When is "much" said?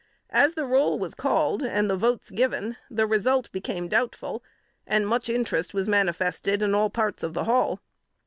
5.07-5.29